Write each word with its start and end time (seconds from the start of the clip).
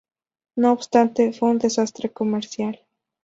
No 0.55 0.71
obstante, 0.71 1.31
fue 1.31 1.51
un 1.51 1.59
desastre 1.59 2.09
comercial. 2.11 2.79